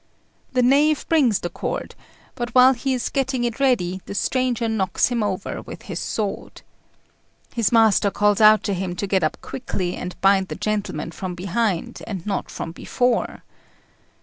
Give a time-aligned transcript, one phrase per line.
[0.53, 1.93] The knave brings the cord;
[2.33, 6.63] but, while he is getting it ready, the stranger knocks him over with his sword.
[7.53, 11.35] His master calls out to him to get up quickly and bind the gentleman from
[11.35, 13.43] behind, and not from before.